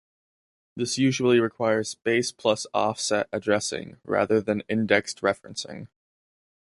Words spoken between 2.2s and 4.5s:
plus offset" addressing, rather